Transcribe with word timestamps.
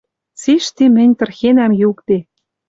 Цишти 0.41 0.85
мӹнь 0.95 1.17
тырхенӓм 1.19 1.71
юкде 1.89 2.17